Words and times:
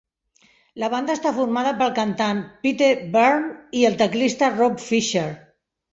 La 0.83 0.87
banda 0.93 1.15
està 1.17 1.33
formada 1.39 1.73
pel 1.83 1.93
cantant 2.01 2.41
Pete 2.65 2.89
Byrne 3.17 3.53
i 3.83 3.87
el 3.91 3.99
teclista 4.01 4.51
Rob 4.57 4.85
Fisher. 4.87 5.27